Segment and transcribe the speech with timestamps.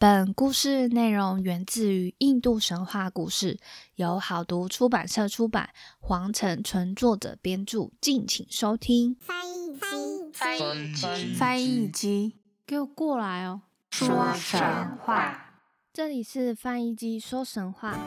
[0.00, 3.58] 本故事内容源自于印度神话故事，
[3.96, 9.16] 由好读出版社出版，黄成纯作者编著，敬请收听。
[9.20, 13.62] 翻译机，翻译机，翻译机，给我过来哦！
[13.90, 14.60] 说神
[14.98, 17.98] 话，这里是翻译机说神话。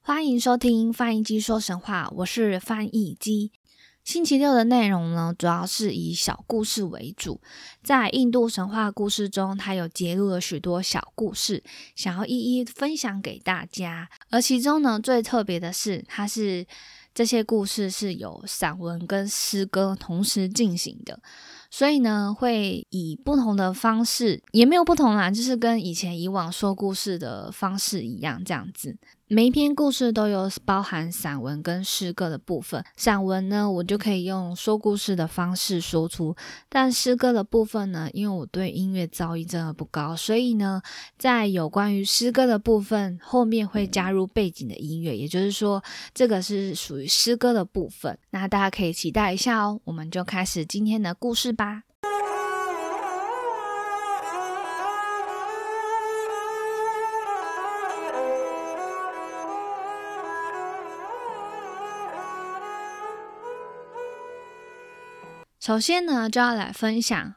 [0.00, 3.50] 欢迎收听翻译机说神话，我是翻译机。
[4.08, 7.42] 星期六的内容呢，主要是以小故事为主。
[7.84, 11.62] 在印度神话故事中，它有揭露了许多小故事，
[11.94, 14.08] 想要一一分享给大家。
[14.30, 16.66] 而其中呢，最特别的是，它是
[17.12, 21.20] 这些故事是有散文跟诗歌同时进行的。
[21.70, 28.96] 所以呢，会以不同的方式，也没有不同啦，就是跟以前以往说故事的方式一样，这样子。
[29.30, 32.82] 每一篇故事都有包含散文跟诗歌的部分。
[32.96, 36.34] 散文呢，我就可以用说故事的方式说出；
[36.70, 40.80] 但诗歌的部分呢，因为我对音乐造诣真的不高，所以呢，
[41.18, 48.18] 在有关于诗歌的部分后面会加入背景的音乐，也就是说，这个是属于诗歌的部分。
[48.30, 49.78] 那大家可以期待一下哦。
[49.84, 51.82] 我们就开始今天的故事吧。
[65.68, 67.34] 首先呢，就要来分享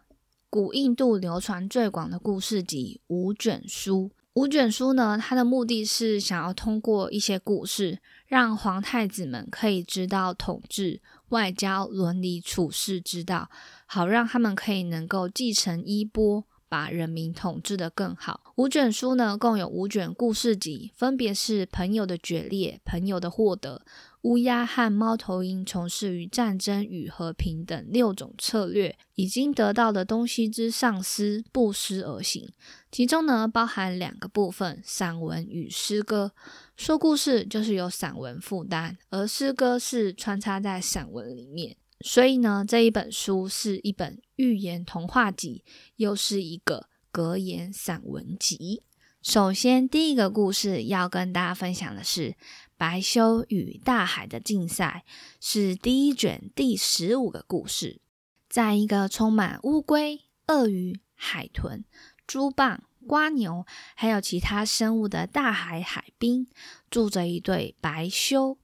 [0.49, 4.09] 古印度流传最广的故事集《五卷书》。
[4.35, 11.01] 五卷书呢，它的目的是想要通过一些故事，让皇太子们可以知道统治、
[11.31, 13.49] 外交、伦理处事之道，
[13.85, 18.53] 好让他们可以能够继承衣钵，把人民统治得更好。
[18.55, 23.81] 五卷书呢，共有五卷故事集，分别是朋友的决裂、朋友的获得。
[24.21, 32.53] 乌鸦和猫头鹰从事于战争与和平等六种策略，已经得到的东西之上司不思而行。
[32.91, 36.33] 其中呢，包含两个部分：散文与诗歌。
[36.77, 41.75] 说故事就是由散文负担，而诗歌是穿插在散文里面。
[42.01, 45.63] 所以呢，这一本书是一本寓言童话集，
[45.95, 48.83] 又是一个格言散文集。
[49.23, 52.35] 首先，第一个故事要跟大家分享的是。
[52.81, 55.05] 白修与大海的竞赛
[55.39, 58.01] 是第一卷第十五个故事。
[58.49, 61.85] 在一个充满乌龟、鳄鱼、海豚、
[62.25, 66.47] 猪蚌、瓜牛，还有其他生物的大海海滨，
[66.89, 68.57] 住着一对白修。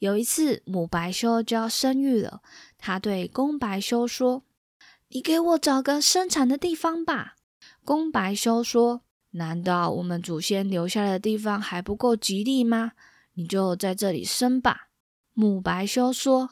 [0.00, 2.42] 有一次，母白修就要生育了，
[2.76, 4.42] 他对公白修说
[5.10, 7.36] ：“你给我找个生产的地方吧。”
[7.86, 12.94] 公白修说：“难道我们祖先留下来的地方还不够吉利吗？”
[13.40, 14.88] 你就在这里生吧。
[15.32, 16.50] 母白修说：“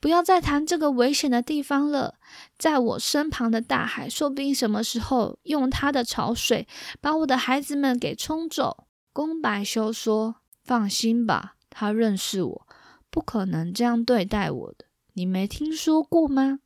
[0.00, 2.16] 不要再谈这个危险的地方了，
[2.58, 6.66] 在我身旁的大海，说不定什么时候用它的潮水
[7.00, 12.66] 把我的孩子们给冲走。”公白修说：“放心吧，他认识我，
[13.08, 14.86] 不可能这样对待我的。
[15.12, 16.58] 你没听说过吗？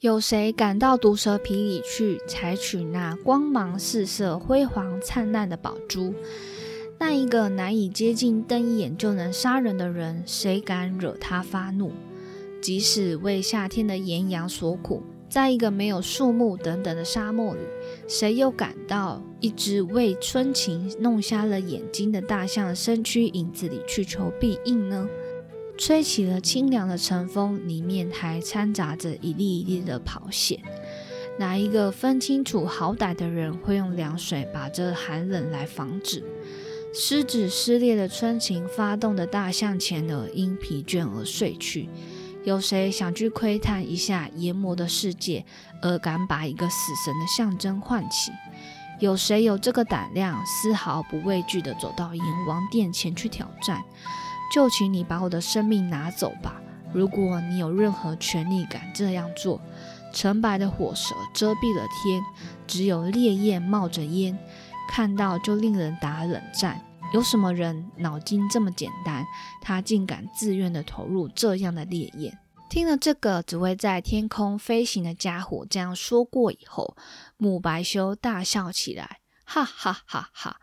[0.00, 6.12] 有谁敢到毒蛇皮里去采取那光芒四射、辉煌灿烂的宝珠？”
[7.00, 11.92] 那一个难以接近瞪一眼就能杀人的人，谁敢惹他发怒？
[12.60, 17.60] 即使为夏天的炎阳所苦，在一个没有树木等等的沙漠里，
[18.08, 25.08] 谁又敢到一只为春情弄瞎了眼睛的大象身躯影子里去求庇应呢？
[25.78, 30.58] 吹起了清凉的晨风，里面还掺杂着一粒一粒的跑线。
[31.38, 36.24] 哪一个分清楚好歹的人，会用凉水把这寒冷来防止？
[36.92, 41.88] 狮子撕裂的春情发动的大象前额因疲倦而睡去。
[42.44, 45.44] 有谁想去窥探一下炎魔的世界，
[45.82, 48.32] 而敢把一个死神的象征唤起？
[49.00, 53.82] 有谁有这个胆量，丝毫不畏惧地走到阎王殿前去挑战？
[54.52, 56.60] 就请你把我的生命拿走吧！
[56.92, 59.60] 如果你有任何权利敢这样做，
[60.12, 62.22] 纯白的火舌遮蔽了天，
[62.66, 64.36] 只有烈焰冒着烟。
[64.90, 66.82] 看到就令人打冷战。
[67.14, 69.24] 有什么人脑筋这么简单，
[69.62, 72.38] 他竟敢自愿的投入这样的烈焰？
[72.68, 76.94] 听了这个只会在天空飞行的家伙这样说过以后，
[77.38, 80.60] 慕白修大笑起来，哈哈哈哈，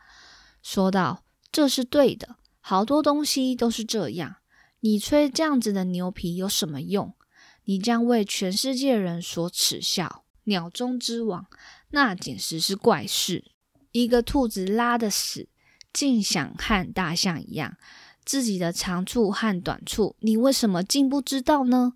[0.62, 4.36] 说道：“这是对的，好多东西都是这样。
[4.82, 7.16] 你吹这样子的牛皮有什么用？
[7.64, 10.26] 你将为全世界人所耻笑。
[10.44, 11.48] 鸟中之王，
[11.90, 13.46] 那简直是怪事。”
[13.92, 15.50] 一个兔子拉的屎，
[15.96, 17.78] 竟想和大象一样，
[18.26, 21.94] 自己的长处和短处，你为什么竟不知道呢？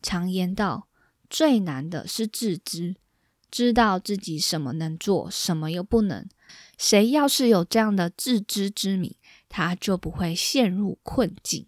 [0.00, 0.86] 常言道
[1.28, 2.94] ：“最难的是自知，
[3.50, 6.28] 知道自己什么能做，什么又不能。
[6.78, 9.16] 谁要是有这样的自知之明，
[9.48, 11.66] 他就不会陷入困境。”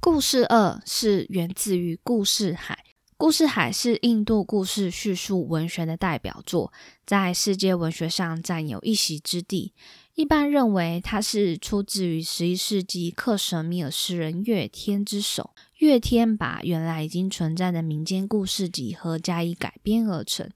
[0.00, 2.78] 故事二是源自于故事海。
[3.16, 6.72] 故事海是印度故事叙述文学的代表作，
[7.06, 9.72] 在世界文学上占有一席之地。
[10.14, 15.52] 一般认为，它是出自于十一世纪克什米尔诗人月天之手。
[15.78, 20.50] 月天把原来已经存在的民间故事集合加以改编而成。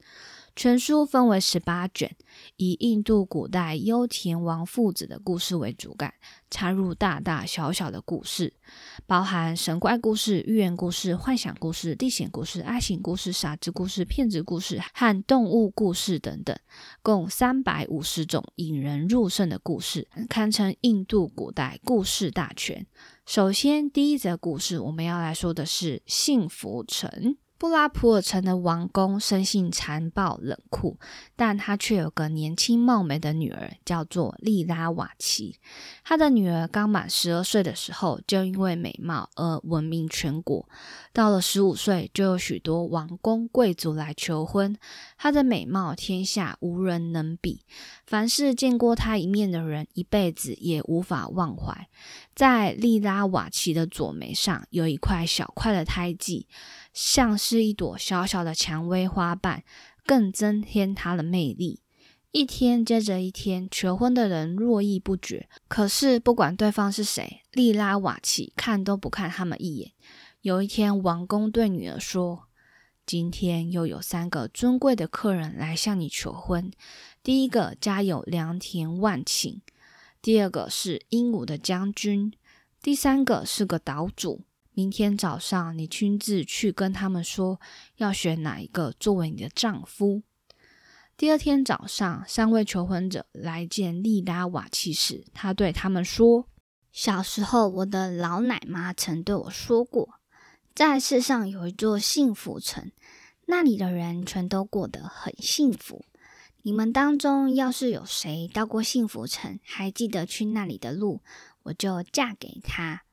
[0.57, 2.17] 全书分为十八卷，
[2.57, 6.15] 以印度古代优田王父子的故事为主干，
[6.51, 8.55] 插入大大小小的故事，
[9.07, 16.59] 包含神怪故事、寓言故事、幻想故事、历险故事、爱情故事、傻子故事、骗子故事和动物故事等等，
[17.03, 22.87] 共三百五十种引人入胜的故事，堪称印度古代故事大全。
[23.27, 27.37] 首先，第一则故事我们要来说的是幸福城。
[27.59, 30.99] 布拉普尔城的王宫生性残暴冷酷，
[31.35, 35.59] 但他却有个年轻貌美的女儿，叫做利拉瓦奇。
[36.05, 40.69] 他的女儿刚满十二岁的时候，就因为美貌而闻名全国。
[41.15, 44.77] 到了十五岁，就有许多王公贵族来求婚。
[45.17, 47.63] 她的美貌，天下无人能比。
[48.07, 51.89] 凡是见过她一面的人，一辈子也无法忘怀。
[52.35, 56.47] 在利拉瓦奇的左眉上，有一块小块的胎记。
[56.97, 59.63] 像是一朵小小的蔷薇花瓣，
[60.07, 61.83] 更增添她的魅力。
[62.31, 65.47] 一天接着一天，求婚的人络绎不绝。
[65.69, 69.93] 可是不管对方是谁，利拉瓦奇看都不看他们一眼。
[70.41, 72.49] 有一天，王公对女儿说
[73.05, 76.71] ：“今天又有三个尊贵的客人来向你求婚。
[77.23, 79.61] 第一个家有良田万顷，
[80.23, 82.33] 第二个是英武的将军，
[82.83, 84.41] 第三个是个岛主。”
[84.77, 87.59] 明天早上，你亲自去跟他们说，
[87.97, 90.21] 要选哪一个作为你的丈夫。
[91.17, 96.47] 第二天早上，三位求婚者来见利拉瓦奇时，他对他们说
[96.93, 100.21] ：“小时候，我的老奶妈曾对我说过，
[100.75, 102.93] 在世上有一座幸福城，
[103.47, 106.05] 那里的人全都过得很幸福。
[106.61, 111.23] 你们当中要是有谁到过幸福城，还记得去那里的路，
[111.63, 113.05] 我就嫁给他。”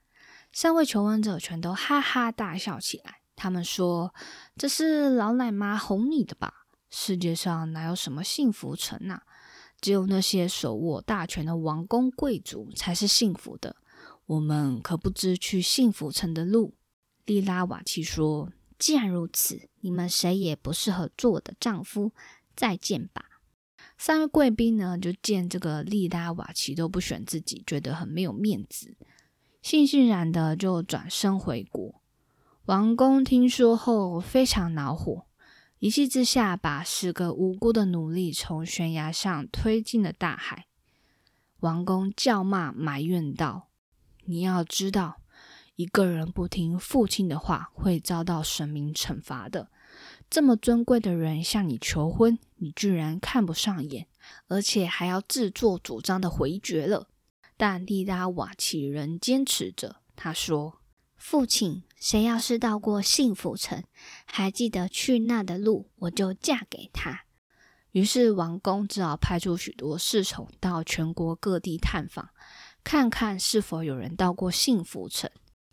[0.54, 3.22] 三位求婚者全都哈哈大笑起来。
[3.36, 4.14] 他们说
[4.56, 6.68] ：“这是老奶妈哄你的吧？
[6.92, 9.24] 世界上哪有什么幸福城啊？
[9.82, 13.76] 只有那些手握大权的王公贵族才是幸福的。
[14.28, 16.76] 我们可不知去幸福城的路。”
[17.26, 22.12] 利拉瓦奇说：“既然如此，你们谁也不适合做我的丈夫。
[22.56, 23.26] 再见吧。”
[23.98, 28.96] 三位贵宾呢，就见这个利拉瓦奇都不选自己，觉得很没有面子。
[29.64, 32.02] 悻悻然的就转身回国。
[32.66, 35.26] 王公听说后非常恼火，
[35.80, 40.66] 一气之下把十个无辜的奴隶从悬崖上推进了大海。
[41.62, 43.70] 王公叫骂埋怨道
[44.26, 45.22] ：“你要知道，
[45.78, 49.70] 一个人不听父亲的话，会遭到神明惩罚的。
[50.30, 54.08] 这么尊贵的人向你求婚，你居然看不上眼，
[54.48, 57.08] 而且还要自作主张的回绝了。”
[57.58, 59.98] 但利拉瓦奇仍坚持着。
[60.16, 60.80] 他说
[61.16, 63.84] ：“父亲，谁要是到过幸福城，
[64.26, 67.26] 还记得去那的路，我就嫁给他。”
[67.92, 72.30] 于是王公只好派出许多侍从到全国各地探访，
[72.84, 75.30] 看看是否有人到过幸福城。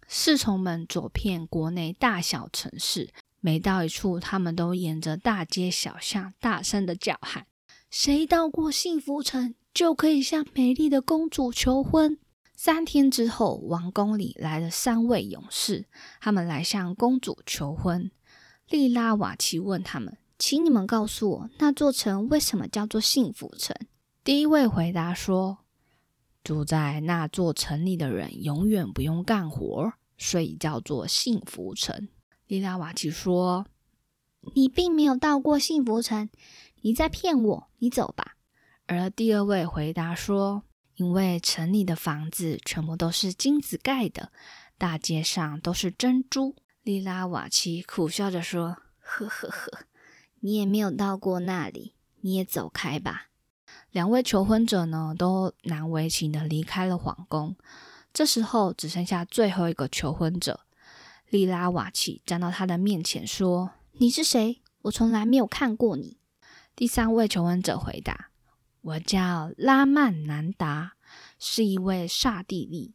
[0.06, 7.46] 侍从们走遍国内大小城市，每到一处，他们都沿着大街小巷大声的叫喊
[7.90, 12.18] ：“谁到过幸福城？”就可以向美丽的公主求婚。
[12.54, 15.86] 三天之后，王宫里来了三位勇士，
[16.20, 18.10] 他们来向公主求婚。
[18.68, 23.74] 利拉瓦奇问他们：“请你们告诉我，那座城为什么叫做幸福城？”
[24.22, 25.58] 第一位回答说
[26.44, 32.08] ：“住在那座城里的人永远不用干活，所以叫做幸福城。”
[32.46, 33.64] 利拉瓦奇说
[34.54, 36.28] ：“你并没有到过幸福城，
[36.82, 37.70] 你在骗我。
[37.78, 38.36] 你走吧。”
[38.92, 40.64] 而第二位回答说
[40.98, 44.32] ：“因为城里的房子全部都是金子盖的，
[44.76, 49.84] 大街上都是珍珠。”莉拉瓦奇苦笑着说：“呵呵呵，
[50.40, 53.28] 你也没有到过那里，你也走开吧。”
[53.92, 57.54] 两位求婚者呢，都难为情的离开了皇宫。
[58.12, 60.62] 这时候只剩下最后一个求婚者，
[61.28, 63.70] 莉拉瓦奇站到他的面前说
[64.00, 64.60] ：“你是谁？
[64.82, 66.18] 我从来没有看过你。”
[66.74, 68.29] 第三位求婚者回答。
[68.82, 70.92] 我叫拉曼南达，
[71.38, 72.94] 是一位刹帝利。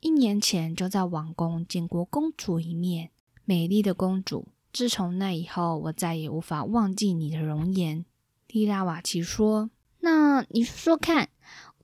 [0.00, 3.10] 一年前就在王宫见过公主一面，
[3.44, 4.48] 美丽的公主。
[4.72, 8.04] 自从那以后，我再也无法忘记你的容颜。”
[8.48, 9.70] 蒂拉瓦奇说。
[10.00, 11.28] “那你说说看，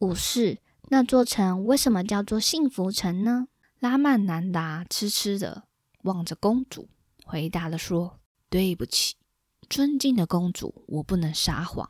[0.00, 3.46] 武士，那座城为什么叫做幸福城呢？”
[3.78, 5.68] 拉曼南达痴痴的
[6.02, 6.88] 望着公主，
[7.24, 8.18] 回答了说
[8.50, 9.14] ：“对不起，
[9.70, 11.88] 尊敬的公主，我不能撒谎，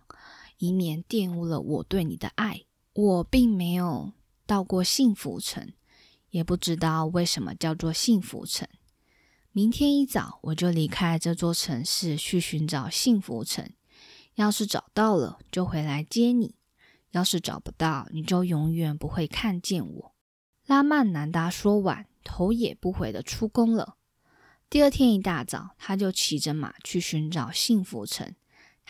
[0.58, 2.62] 以免玷污了我对你的爱。
[2.92, 4.12] 我并没有
[4.46, 5.72] 到过幸福城，
[6.30, 8.68] 也不知道为什么叫做幸福城。
[9.52, 13.70] 明天一早，我就离开这座城市去寻找幸福城。
[14.34, 16.54] 要是找到了，就回来接你；
[17.10, 20.14] 要是找不到，你就永远不会看见我。”
[20.66, 23.96] 拉曼南达说完，头也不回的出宫了。
[24.70, 28.34] 第二天一大早，他就骑着马去寻找幸福城。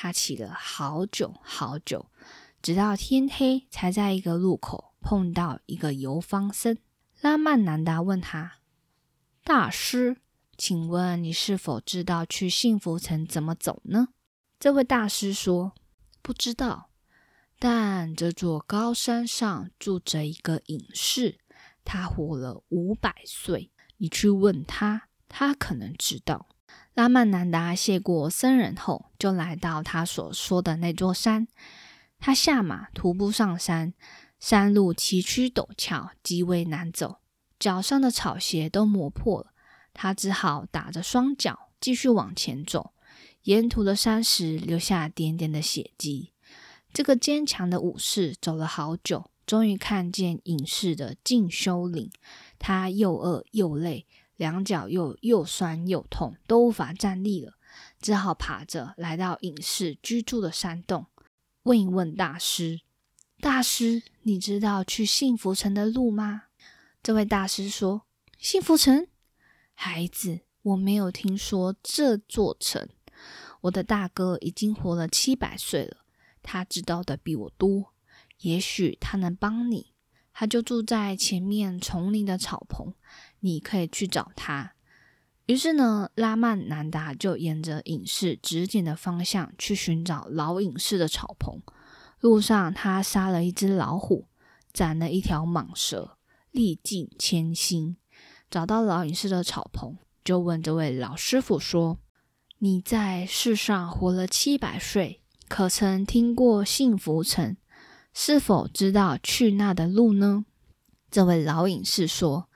[0.00, 2.07] 他骑了好久好久，
[2.62, 6.78] 直到天黑，才在一个路口碰到一个游方僧。
[7.21, 8.59] 拉曼南达问他
[9.43, 10.19] ：“大师，
[10.57, 14.11] 请问你是否知道去幸福城怎么走呢？”
[14.61, 15.73] 这位大师说
[16.23, 16.90] ：“不知道，
[17.59, 21.40] 但这座高山上住着一个隐士。”
[21.85, 26.47] 他活了五百岁，你去问他，他可能知道。
[26.99, 31.47] 拉曼南达谢过僧人后，就来到他所说的那座山。
[32.19, 33.95] 他下马徒步上山，
[34.40, 37.21] 山路崎岖陡峭，极为难走，
[37.57, 39.52] 脚上的草鞋都磨破了。
[39.95, 42.90] 他只好打着双脚继续往前走，
[43.45, 46.33] 沿途的山石留下点点的血迹。
[46.93, 49.31] 这个坚强的武士走了好久。
[49.47, 52.11] 终于看见隐士的进修岭，
[52.59, 54.05] 他又饿又累，
[54.38, 57.59] 两脚又又酸又痛，都无法站立了，
[58.00, 61.07] 只好爬着来到隐士居住的山洞，
[61.64, 62.80] 问一问大师
[63.40, 66.45] ：“大师，你知道去幸福城的路吗？”
[67.02, 68.07] 这位大师说
[68.38, 69.09] ：“幸福城，
[69.75, 72.88] 孩子，我没有听说这座城。
[73.62, 75.99] 我的大哥已经活了七百岁了，
[76.42, 77.92] 他知道的比我多。”
[78.42, 79.92] 也许他能帮你，
[80.33, 82.95] 他就住在前面丛林的草棚，
[83.40, 84.73] 你可以去找他。
[85.47, 91.62] 于是呢，拉曼南达就沿着隐士指点的方向去寻找老隐士的草棚。
[92.21, 94.26] 路上，他杀了一只老虎，
[94.73, 96.18] 斩了一条蟒蛇，
[96.50, 97.97] 历尽千辛，
[98.50, 101.99] 找到老隐士的草棚，就问这位老师傅说
[102.59, 107.57] ：“你在世上活了七百岁，可曾听过幸福城？”
[108.12, 110.45] 是否知道去那的路呢？
[111.09, 112.48] 这位老隐士说：“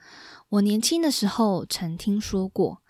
[0.53, 2.83] 我年轻的时候曾听说过，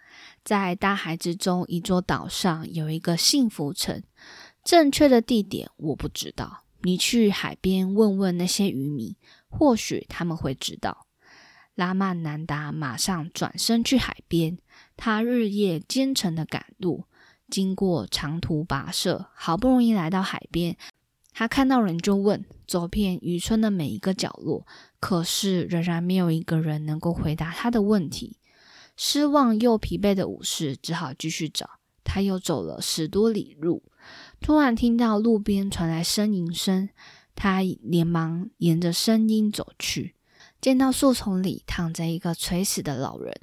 [0.44, 4.04] 在大海之中一座岛上有一个幸福城。
[4.66, 9.16] 正确的地点我不知道，你去海边问问那些渔民，
[9.48, 11.08] 或许他们会知道。”
[11.76, 14.58] 拉曼南达马上转身去海边，
[14.98, 17.06] 他日夜兼程的赶路，
[17.50, 20.76] 经过长途跋涉，好不容易来到海边。
[21.32, 24.66] 他看到人就问，走遍渔村的每一个角落，
[25.00, 28.38] 可是仍然没有一个人能够回答他的问题。
[28.96, 31.70] 失望又疲惫的武士只好继续找。
[32.04, 33.82] 他又走了十多里路，
[34.42, 36.90] 突然听到路边传来呻吟声，
[37.34, 40.16] 他连忙沿着声音走去，
[40.60, 43.34] 见到树丛里躺着一个垂死的老人，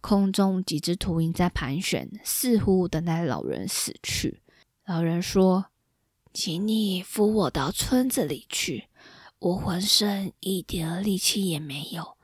[0.00, 4.40] 空中几只秃鹰在盘旋，似乎等待老人死去。
[4.86, 5.66] 老人说。
[6.34, 8.88] 请你扶我到村子里去，
[9.38, 12.16] 我浑身一点力气也没有，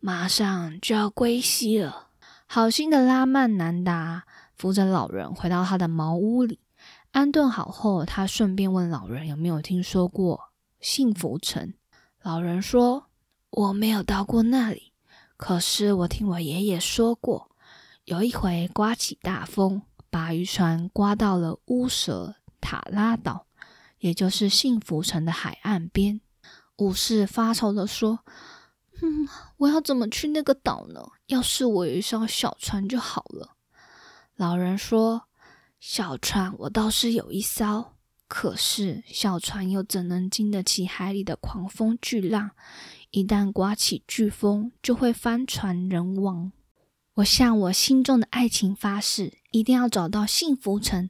[0.00, 2.08] 马上就要归西了。
[2.44, 6.60] 好心的拉曼南达扶着老人回到他的茅屋里，
[7.12, 11.72] 安顿好后，他顺便问老人有没有听说过幸福城。
[12.20, 13.06] 老人说
[13.48, 14.92] ：“我没有到过那里，
[15.38, 17.50] 可是我听我爷爷说过，
[18.04, 19.80] 有一回刮起大风，
[20.10, 23.43] 把渔船刮到了乌舍塔拉岛。”
[24.04, 26.20] 也就是幸福城的海岸边，
[26.76, 28.18] 武士发愁的说
[29.00, 31.02] ：“嗯，我要怎么去那个岛呢？
[31.28, 33.56] 要是我有一艘小船就好了。”
[34.36, 35.22] 老人说
[35.80, 37.94] ：“小船我倒是有一艘，
[38.28, 42.50] 可是小船又怎能经得起海里的狂风巨浪？
[43.10, 46.52] 一旦刮起飓风，就会翻船人亡。
[47.14, 51.08] 我向我心中的爱情发誓，一定要找到幸福城。”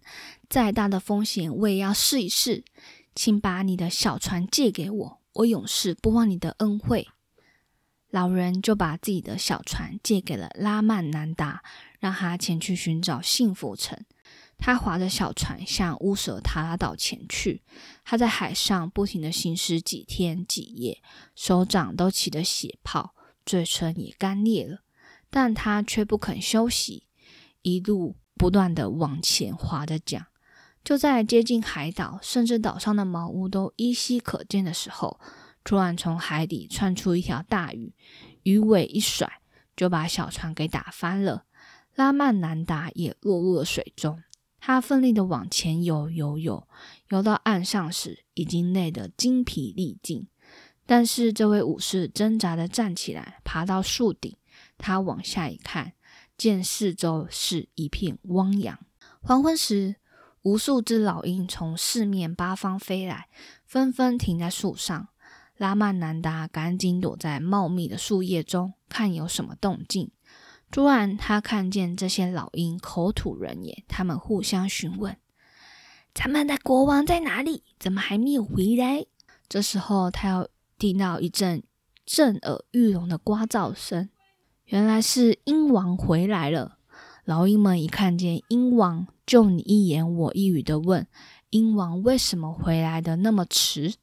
[0.51, 2.65] 再大的风险，我也要试一试。
[3.15, 7.09] 请把你的小船借给我，我永世不忘你的恩惠。
[8.11, 11.65] 老人就把自己的小船借给了拉曼南达，
[11.99, 14.05] 让他前去寻找幸福城。
[14.57, 17.63] 他划着小船向乌舍塔拉岛前去。
[18.05, 21.03] 他在海上不停的行驶几天几夜，
[21.35, 24.84] 手掌都起了血泡，嘴唇也干裂了，
[25.35, 27.09] 但他却不肯休息。
[27.62, 30.29] 一路不断的往前划着桨。
[30.85, 35.19] 就在接近海岛，甚至岛上的茅屋都依稀可见的时候，
[35.64, 37.93] 突然从海底窜出一条大鱼，
[38.45, 39.41] 鱼尾一甩，
[39.75, 41.47] 就把小船给打翻了。
[41.97, 44.23] 拉曼南达也落入了水中。
[44.61, 46.69] 他奋力的往前游，游游，
[47.09, 50.29] 游到岸上时，已经累得精疲力尽。
[50.87, 54.37] 但是这位武士挣扎的站起来，爬到树顶。
[54.85, 55.95] 他往下一看，
[56.37, 58.79] 见四周是一片汪洋。
[59.23, 59.97] 黄昏时。
[60.43, 63.31] 无数只老鹰从四面八方飞来，
[63.64, 65.09] 纷纷停在树上。
[65.57, 70.11] 拉曼南达赶紧躲在茂密的树叶中，看有什么动静。
[70.71, 75.17] 突然，他看见这些老鹰口吐人言，他们互相询问
[76.12, 77.64] ：“咱们的国王在哪里？
[77.81, 79.07] 怎么还没有回来？”
[79.49, 81.62] 这时候，他又听到一阵
[82.05, 84.11] 震耳欲聋的聒噪声，
[84.66, 86.78] 原来是鹰王回来了。
[87.25, 91.06] 老鹰们一看见鹰王，就你一言我一语的问
[91.50, 93.94] ：“鹰王为什么回来的那么迟？”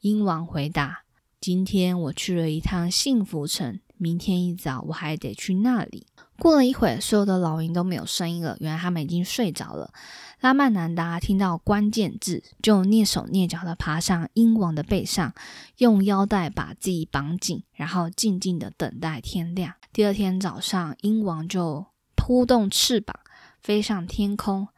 [0.00, 1.02] 鹰王回答
[1.40, 6.06] ：“今天我去了一趟幸福城，明天一早我还得去那里。”
[6.38, 9.92] 过了一会所有的老鹰都没有声音了，原来他们已经睡着了。
[10.40, 15.34] 拉曼南达听到关键字，就蹑手蹑脚的爬上鹰王的背上，
[15.78, 19.74] 用腰带把自己绑紧，然后静静的等待天亮。
[19.92, 23.14] 第二天早上，鹰王就扑动翅膀。
[23.60, 24.68] 飞上天空，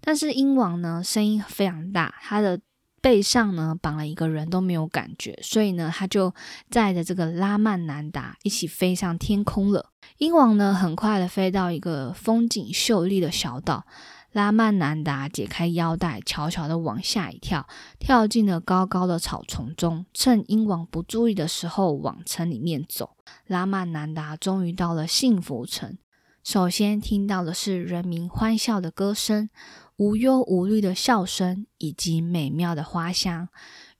[0.00, 2.60] 但是鹰王呢，声音非常大，他的
[3.00, 6.32] 背上呢绑了一个人都没有感觉，所以呢，他就
[6.70, 9.90] 载着这个拉曼南达一起飞上天空了。
[10.18, 13.86] 鹰王呢，很快的飞到一个风景秀丽的小岛，
[14.32, 17.66] 拉曼南达解开腰带，悄悄地往下一跳，
[17.98, 23.16] 跳进了高高的草丛中，趁鹰王不注意的时候往城里面走。
[23.46, 25.96] 拉曼南达终于到了幸福城。
[26.44, 29.48] 首先听到的是人民欢笑的歌声、
[29.96, 33.48] 无忧无虑的笑声以及美妙的花香。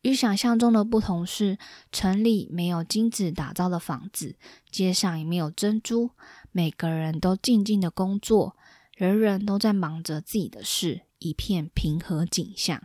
[0.03, 1.59] 与想象中的不同是，
[1.91, 4.37] 城里没有金子打造的房子，
[4.71, 6.11] 街上也没有珍珠。
[6.53, 8.57] 每个人都静静的工作，
[8.97, 12.83] 人人都在忙着自己的事，一片平和景象。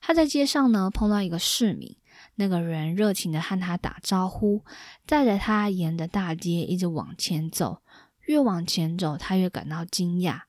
[0.00, 1.94] 他在街上呢碰到一个市民，
[2.36, 4.64] 那个人热情的和他打招呼，
[5.06, 7.82] 载着他沿着大街一直往前走。
[8.24, 10.40] 越往前走，他越感到惊讶，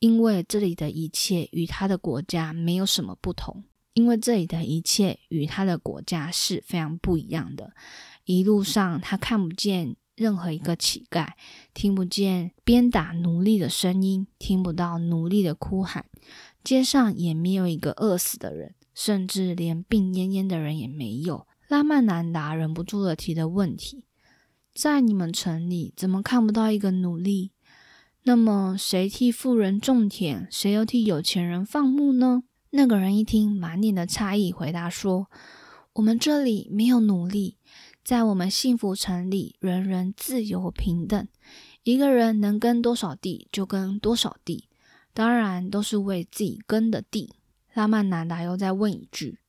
[0.00, 3.62] 因为这里的一切与他的国家没有什么不同。
[3.92, 7.72] 因为这里的一切与他的国家是非常不一样的。
[8.24, 11.28] 一路上，他看不见任何一个乞丐，
[11.72, 16.06] 听不见鞭打奴隶的声音，听不到奴隶的哭喊，
[16.64, 21.46] 街上也没有一个饿死的人，甚至连病恹恹的人也没有。
[21.68, 24.04] 拉曼南达忍不住了提的问题。
[24.74, 27.52] 在你们城里，怎么看不到一个奴隶？
[28.24, 32.42] 那么，谁替富人种田，谁又替有钱人放牧呢？
[32.70, 35.30] 那个人一听，满脸的诧异，回答说
[35.94, 37.56] ：“我们这里没有奴隶，
[38.08, 41.28] 在我们幸福城里，人人自由平等，
[41.82, 44.64] 一个人能耕多少地就耕多少地，
[45.12, 47.34] 当然都是为自己耕的地。”
[47.74, 49.40] 拉曼南达又再问一句：“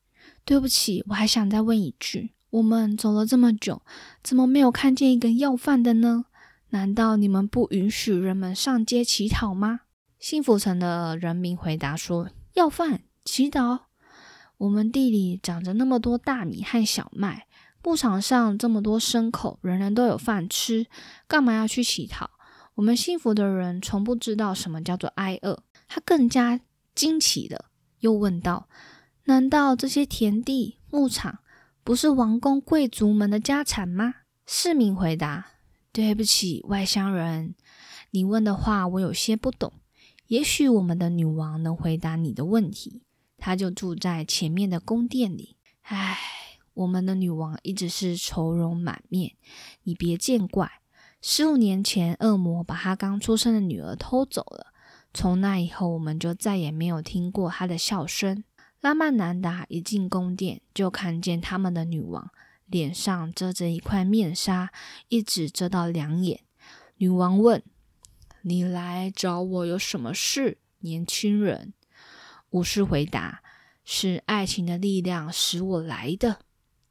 [0.44, 3.80] 对不起，我还想再问一句。”我们走了这么久，
[4.22, 6.26] 怎么没有看见一个要饭的呢？
[6.68, 9.80] 难道你们不允许人们上街乞讨吗？
[10.18, 13.84] 幸福城的人民回答说：“要饭祈祷？
[14.58, 17.46] 我们地里长着那么多大米和小麦，
[17.82, 20.86] 牧场上这么多牲口，人人都有饭吃，
[21.26, 22.30] 干嘛要去乞讨？
[22.74, 26.60] 我们幸福的人从不知道什么叫做挨饿。”他更加
[26.94, 27.64] 惊奇的
[27.98, 28.68] 又问道
[29.24, 31.38] ：“难道这些田地、牧场？”
[31.82, 34.14] 不是王公贵族们的家产吗？
[34.46, 35.46] 市民回答
[35.90, 37.54] ：“对不起，外乡人，
[38.10, 39.72] 你问的话我有些不懂。
[40.26, 43.02] 也许我们的女王能回答你的问题。
[43.36, 45.56] 她就住在前面的宫殿里。
[45.80, 46.18] 唉，
[46.74, 49.32] 我们的女王一直是愁容满面。
[49.82, 50.70] 你别见怪，
[51.20, 54.72] 十五年前恶魔把她刚出生的女儿偷走了。
[55.12, 58.44] 从那以后，我们就再也没有听过她的笑声。”
[58.80, 62.30] 拉曼南达一进宫殿，就看见他们的女王
[62.64, 64.72] 脸上遮着一块面纱，
[65.08, 66.40] 一直遮到两眼。
[66.96, 67.62] 女王问
[68.40, 71.74] ：“你来找我有什么事，年轻人？”
[72.50, 73.42] 武士回答
[73.84, 76.40] ：“是爱情的力量使我来的。”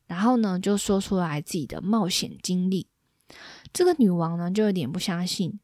[0.10, 2.88] 然后呢，就说出来自己的冒险经历。
[3.72, 5.60] 这个女王呢，就有点不相信：“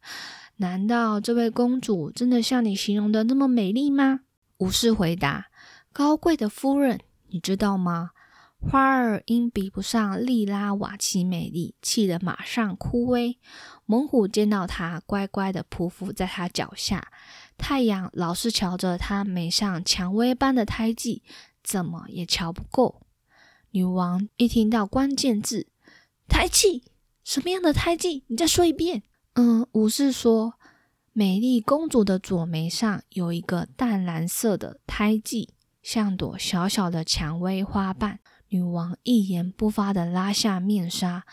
[0.58, 4.20] 难道这位公主真的像你形容的那么美丽吗？”
[4.60, 5.48] 武士回答。
[5.92, 8.12] 高贵的夫人，你知道吗？
[8.60, 13.38] 花儿因比不上利拉瓦奇美丽，气得马上枯萎。
[13.86, 17.12] 猛虎见到她，乖乖的匍匐在她脚下。
[17.58, 21.24] 太阳老是瞧着她美像蔷薇般的胎记，
[21.64, 23.02] 怎么也瞧不够。
[23.76, 25.68] 女王一听到关键字
[26.30, 26.86] “胎记”，
[27.26, 28.24] 什么样的胎记？
[28.28, 29.04] 你再说一遍。
[29.34, 30.54] 嗯，武士说，
[31.12, 35.50] 美丽公主的左眉上有一个淡蓝色的胎记，
[35.84, 38.20] 像朵小小的蔷薇花瓣。
[38.48, 41.26] 女王一言不发的拉下面纱，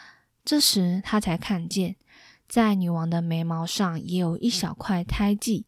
[0.45, 1.95] 这时她才看见，
[2.49, 5.67] 在女王的眉毛上也有一小块胎记，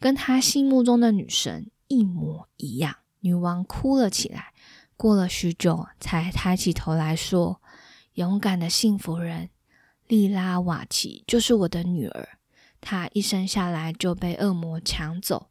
[0.00, 2.96] 跟她心目中的女神一模一样。
[3.20, 4.52] 女王哭了起来，
[4.96, 7.60] 过了许久，才抬起头来说
[8.14, 9.50] ：“勇敢的幸福人，
[10.06, 12.38] 莉拉瓦奇就是我的女儿。
[12.80, 15.50] 她一生下来就被恶魔抢走，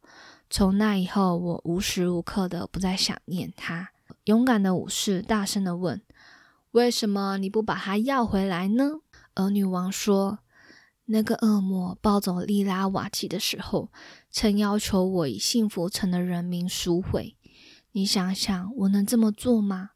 [0.49, 3.91] 从那以后，我无时无刻的不再想念她。”
[4.25, 6.01] 勇敢的武士大声的问
[6.71, 9.01] ：“为什么你不把她要回来呢？”
[9.35, 10.39] 而女王说
[11.05, 13.91] ：“那个恶魔抱走莉拉瓦奇的时候，
[14.31, 17.35] 曾要求我以幸福城的人民赎回。
[17.95, 19.91] 你想想，我能这么做吗？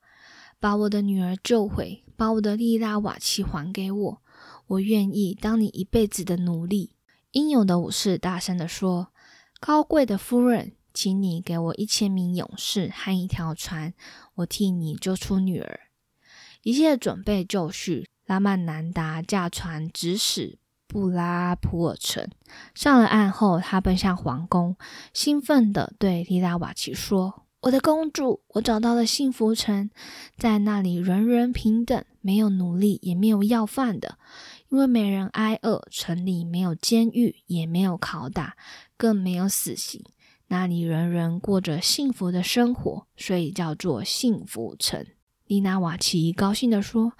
[0.57, 4.21] 把我的女儿救回，把我的利拉瓦奇还给我，
[4.67, 6.95] 我愿意当你一辈子的奴隶。”
[7.31, 9.09] 英勇的武士大声地说
[9.59, 13.93] ：“高贵的夫人。”请你给我一千名勇士和一条船，
[14.35, 15.81] 我替你救出女儿。
[16.63, 20.57] 一切准备就绪，拉曼南达驾船直驶
[20.87, 22.29] 布拉普尔城。
[22.73, 24.77] 上了岸后，他奔向皇宫，
[25.13, 29.89] 兴奋地对利拉瓦奇说：“我的公主，我找到了幸福城，
[30.37, 34.17] 在那里人人平等，没有奴隶，也没有要饭的，
[34.69, 35.85] 因为没人挨饿。
[35.91, 38.55] 城里没有监狱，也没有拷打，
[38.95, 40.01] 更没有死刑。”
[40.47, 45.05] 那里人人过着幸福的生活，所以叫做幸福城。
[45.49, 47.13] 丽娜瓦奇高兴地说：“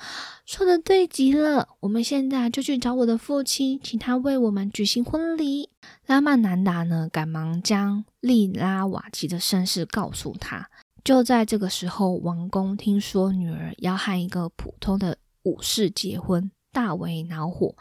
[0.46, 5.72] 说的对极了，我们现在就去找我的父亲，请他为我们举行婚礼。”
[6.06, 10.70] 拉曼南达呢，赶忙将丽拉瓦奇的身世告诉他。
[11.04, 17.76] 就在这个时候，王宫听说女儿要和一个普通的武士结婚，大为恼火。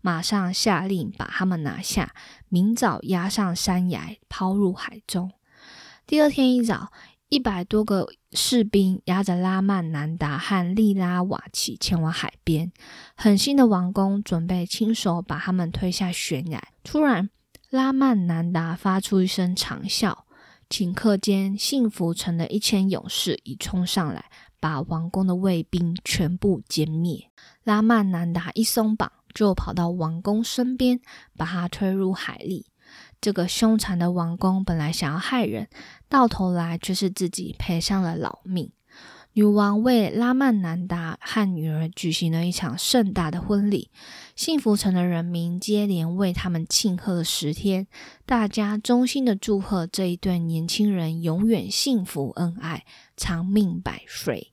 [0.00, 2.12] 马上下令把他们拿下，
[2.48, 5.30] 明早押上山崖，抛入海中。
[6.04, 6.90] 第二天一早，
[7.32, 12.70] 一百多个士兵押着拉曼南达和利拉瓦奇前往海边。
[13.16, 16.62] 狠心的王公准备亲手把他们推下悬崖。
[16.84, 17.30] 突然，
[17.70, 20.14] 拉曼南达发出一声长啸，
[20.68, 24.26] 顷刻间，幸福城的一千勇士已冲上来，
[24.60, 27.30] 把王宫的卫兵全部歼灭。
[27.64, 29.10] 拉曼南达一松绑。
[29.32, 31.00] 就跑到王公身边，
[31.38, 32.66] 把他推入海里。
[33.22, 35.68] 这个凶残的王公本来想要害人，
[36.08, 38.72] 到头来却是自己赔上了老命。
[39.34, 43.90] 女王为拉曼南达和女儿举行了一场盛大的婚礼，
[44.34, 47.86] 幸福城的人民接连为他们庆贺了十天。
[48.26, 52.84] 大家衷心的祝贺这一对年轻人永远幸福恩爱，
[53.16, 54.52] 长命百岁。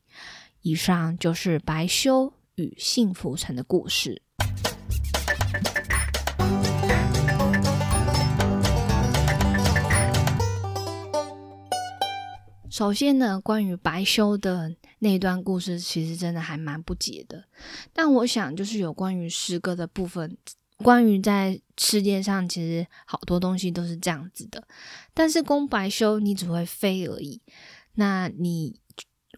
[0.61, 4.21] 以上就是白修与幸福城的故事。
[12.79, 17.43] 首先呢，关于白修的那段故事，其实真的还蛮不解的。
[17.91, 20.37] 但我想，就是有关于诗歌的部分，
[20.77, 24.65] 关于在世界上，其实好多东西都是这样子的。
[25.13, 27.41] 但是公白修，你只会飞而已，
[27.95, 28.79] 那你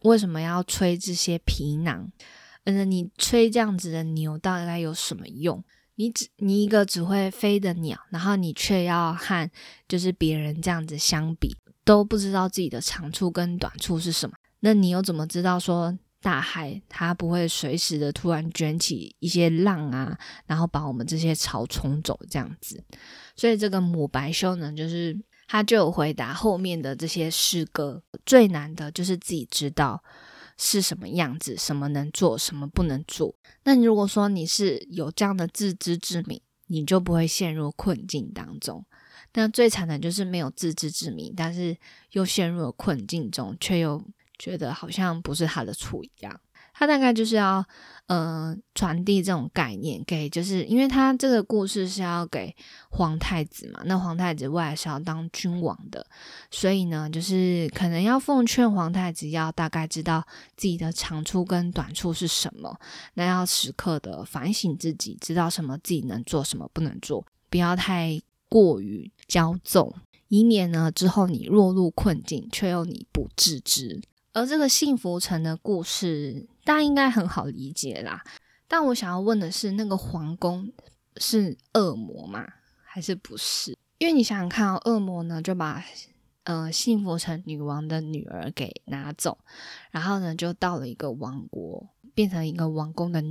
[0.04, 2.12] 为什么要吹这些皮囊？
[2.65, 5.63] 嗯，你吹这样子的牛，大概有什么用？
[5.95, 9.49] 你只你一个只会飞的鸟，然后你却要和
[9.88, 11.56] 就是别人这样子相比。
[11.84, 22.84] 都不知道自己的长处跟短处是什么，那你又怎么知道说大海它不会随时的突然卷起一些浪啊，然后把我们这些潮冲走这样子？
[23.36, 30.04] 所以这个母白修呢，就是他就有回答后面的这些诗歌，最难的就是自己知道
[30.58, 33.36] 是什么样子，什么能做，什么不能做。
[33.63, 38.86] 那如果说你是有这样的自知之明，你就不会陷入困境当中。
[39.32, 41.78] 但最惨的就是没有自知之明，但是
[42.12, 44.04] 又陷入了困境中，却又
[44.38, 46.39] 觉得好像不是他的错一样。
[46.74, 47.63] 他大概就是要，
[48.08, 52.56] 呃，传递这种概念给，就是因为他这个故事是要给
[52.89, 56.04] 皇太子嘛，那皇太子未来是要当君王的，
[56.50, 62.80] 所以呢，就是可能要奉劝皇太子要大概知道自己的长处跟短处是什么，
[63.13, 68.20] 那要时刻的反省自己，知道什么自己能做，什么不能做，不要太。
[68.52, 69.96] 过于骄纵，
[70.28, 74.02] 以免呢之后你落入困境，却又你不自知。
[74.34, 78.26] 而这个幸福城的故事，大家应该很好理解啦。
[78.67, 80.74] 但我想要问的是，那个皇宫
[81.15, 82.46] 是恶魔吗？
[82.84, 83.78] 还是不是？
[84.00, 85.82] 因为你想想看哦，恶魔呢就把
[86.44, 89.38] 呃幸福城女王的女儿给拿走，
[89.91, 93.24] 然后呢就到了一个王国，变成一个王宫的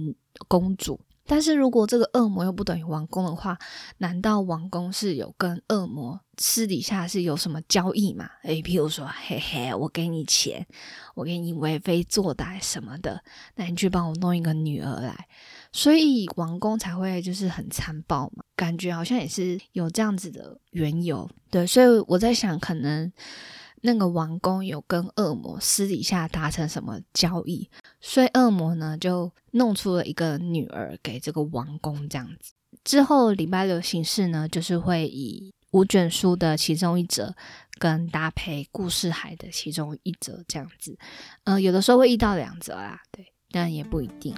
[0.49, 0.99] 公主。
[1.31, 3.57] 但是如果这个恶魔又不等于王宫的话，
[3.99, 8.29] 难道王宫是有跟恶魔私底下是有什么交易吗？
[8.43, 10.67] 诶，譬如说，嘿嘿，我给你钱，
[11.15, 13.23] 我给你为非作歹什么的，
[13.55, 15.29] 那你去帮我弄一个女儿来，
[15.71, 21.31] 所以王宫才会就是很残暴嘛，感觉好像也是有这样子的缘由。
[21.49, 23.13] 对，所以我在想，可能。
[23.83, 27.69] 那个王宫有跟恶魔私底下达成什么交易，
[28.01, 32.53] 所以恶魔呢就弄出了一个女儿给这个王宫这样子。
[32.85, 37.35] 之后礼拜六形式呢，就是会以五卷书的其中一则
[37.79, 40.99] 跟搭配故事海的其中一则这样子。
[41.45, 44.35] 嗯，有的时候会一到两则啦，对，但也不一定。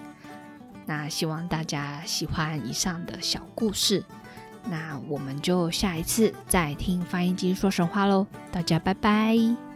[0.86, 4.04] 那希望大家喜欢以上的小故事。
[4.64, 9.71] 那我们就下一次再听翻译机说神话喽，大家拜拜。